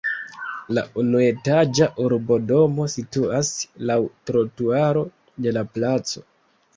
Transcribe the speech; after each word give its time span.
La 0.75 0.83
unuetaĝa 1.01 1.87
urbodomo 2.05 2.87
situas 2.93 3.51
laŭ 3.91 3.97
trotuaro 4.31 5.05
de 5.47 5.55
la 5.59 5.65
placo. 5.77 6.25